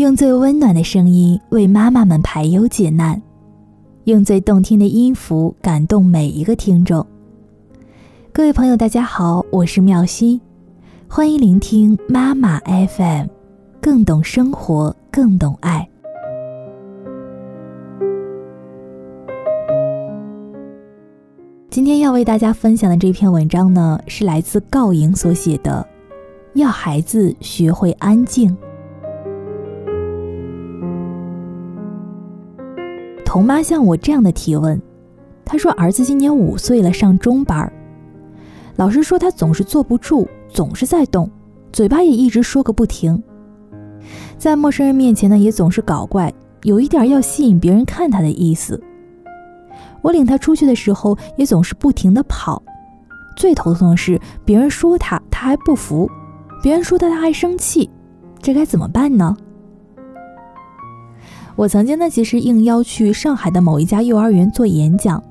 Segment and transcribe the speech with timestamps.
[0.00, 3.20] 用最温暖的声音为妈妈们排忧解难，
[4.04, 7.06] 用最动听的音符感动每一个听众。
[8.32, 10.40] 各位朋友，大家好，我是妙心，
[11.06, 13.26] 欢迎聆听妈妈 FM，
[13.78, 15.86] 更懂生活，更懂爱。
[21.68, 25.86] 今天要为大家分享的这篇文章呢，是来自告莹所写的，
[26.58, 28.48] 《要孩子学会安静》。
[33.30, 34.82] 童妈像我这样的提问，
[35.44, 37.72] 她说：“儿子今年五岁了，上中班
[38.74, 41.30] 老师说他总是坐不住，总是在动，
[41.72, 43.22] 嘴巴也一直说个不停。
[44.36, 48.82] 在陌生人面前呢，也总是搞怪，有一点要吸引别人看他的意思。
[50.02, 52.60] 我领他出去的时候，也总是不停的跑。
[53.36, 56.08] 最头疼的是，别人说他，他还不服；
[56.60, 57.88] 别人说他，他还生气。
[58.42, 59.36] 这该怎么办呢？”
[61.56, 65.22] 我曾经呢，其实应邀去上海的某一家幼儿园做演讲，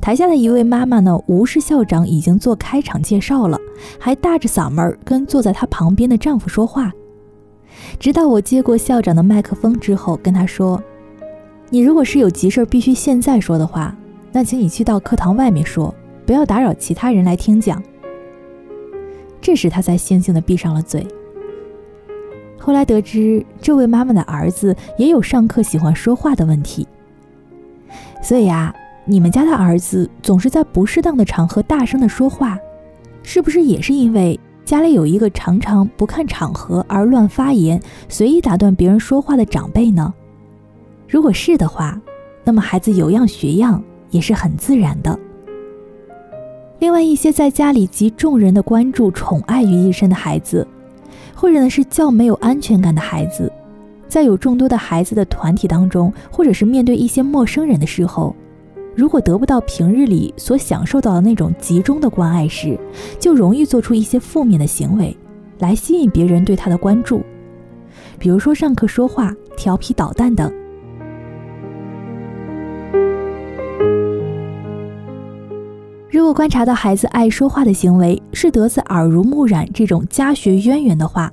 [0.00, 3.58] 台下的一位妈妈呢，无视校长已经做开场介绍了，
[3.98, 6.92] 还大着嗓门跟坐在她旁边的丈夫说话。
[7.98, 10.82] 直到我接过校长的麦克风之后，跟他说
[11.70, 13.94] ：“你如果是有急事必须现在说的话，
[14.32, 17.82] 那请你去到课堂外面说，不要打扰其他人来听讲。”
[19.40, 21.06] 这时，他才悻悻地闭上了嘴。
[22.68, 26.86] 后来得知，这位妈妈的儿子也有上课喜欢说话的问题。
[28.22, 28.74] 所以啊，
[29.06, 32.58] 你们家的儿子总是在不适当的场合大声的说话，
[33.22, 40.12] 是不是也是因为家里有一个常常不看场合而乱发言、随意打断别人说话的长辈呢？
[41.08, 41.98] 如果是的话，
[42.44, 45.18] 那么孩子有样学样也是很自然的。
[46.80, 50.68] 另外一些在家里集众人的关注、宠爱于一身的孩子。
[51.34, 53.50] 或者呢是较没有安全感的孩子，
[54.08, 58.34] 在有众多的孩子的团体当中，或者是面对一些陌生人的时候，
[58.94, 62.78] 如果得不到平日里所享受到的那种集中的关爱时，
[63.18, 65.16] 就容易做出一些负面的行为，
[65.58, 67.22] 来吸引别人对他的关注，
[68.18, 70.52] 比如说上课说话、调皮捣蛋等。
[76.18, 81.32] 如果观察到孩子爱说话的行为是得自耳濡目染这种家学渊源的话，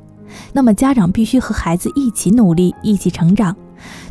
[0.54, 3.56] 那么家长必须和孩子一起努力，一起成长，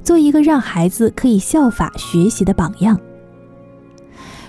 [0.03, 2.99] 做一个让孩子可以效法学习的榜样。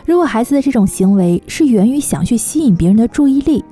[0.04, 3.64] 如果孩子的这种行为是源于想去吸引别人的注意力，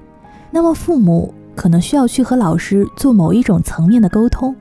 [0.51, 4.55] 那么父母可能需要去和老师做某一种层面的沟通，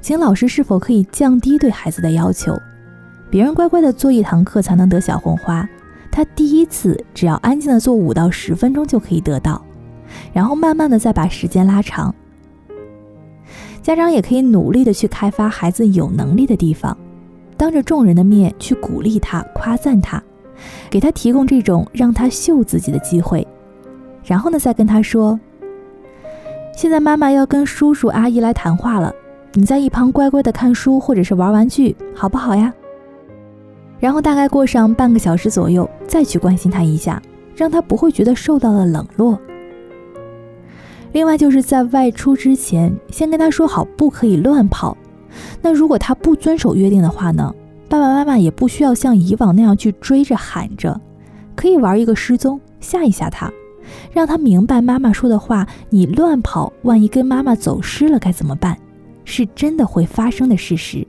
[0.00, 2.56] 请老师是否可以降低对孩子的要求，
[3.28, 5.68] 别人乖乖的做一堂课才能得小红花。
[6.12, 9.64] 他第一次只要安静的做五到十分钟就可以得到，
[10.32, 12.14] 然后慢慢的再把时间拉长。
[13.80, 16.94] 家长也可以努力的去开发孩子有能力的地方，
[17.56, 20.22] 当着众人的面去鼓励他、夸赞他，
[20.90, 23.48] 给他提供这种让他秀自己的机会，
[24.22, 25.40] 然后呢再跟他说
[26.76, 29.12] ：“现在妈妈要跟叔叔阿姨来谈话了，
[29.54, 32.72] 你在一旁乖乖的看书或者是玩玩具，好不好呀？”
[34.02, 37.22] 然后大概过上半个小时左右，再去关心他一下，
[37.54, 39.38] 让他不会觉得受到了冷落。
[41.12, 44.96] 另外就是在外出之前，先跟他说好不可以乱跑。
[45.60, 47.54] 那如果他不遵守约定的话呢，
[47.88, 51.00] 爸爸妈妈也不需要像以往那样去追着喊着，
[51.54, 53.52] 可以玩一个失踪，吓一吓他，
[54.10, 55.64] 让他明白妈妈说的话。
[55.90, 58.76] 你乱跑，万一跟妈妈走失了该怎么办？
[59.24, 61.06] 是真的会发生的事实。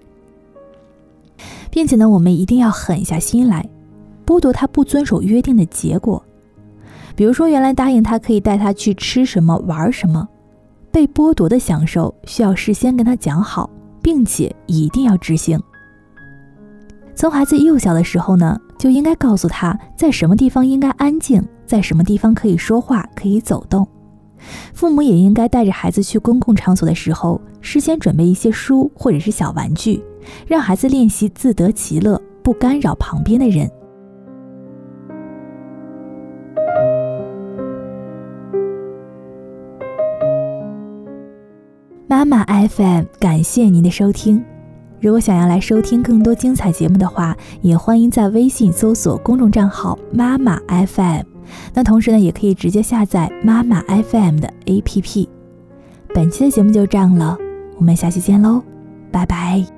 [1.73, 3.67] 并且呢，我们一定要狠下心来，
[4.28, 6.23] 剥夺他不遵守约定的结果。
[7.16, 10.28] 比如说，原来答应他可以带他去吃什么、玩什么，
[10.91, 13.67] 被剥夺的享受需要事先跟他讲好，
[14.03, 15.59] 并且一定要执行。
[17.16, 23.88] 从孩子幼小的时候呢，就应该告诉他在什么地方应该安静，在什么地方可以说话、可以走动。
[24.74, 30.04] 父母也应该带着孩子去公共场所的时候，事先准备一些书或者是小玩具。
[30.48, 33.69] 让孩子练习自得其乐，不干扰旁边的人。
[42.07, 44.42] 妈妈 FM，感谢您的收听。
[45.01, 51.32] 如果想要来收听更多精彩节目的话，也欢迎在微信搜索公众账号“妈妈 FM”。
[51.74, 55.28] 那同时呢，也可以直接下载妈妈 FM 的 APP。
[56.13, 57.38] 本期的节目就这样了，
[57.78, 58.62] 我们下期见喽，
[59.12, 59.73] 拜拜。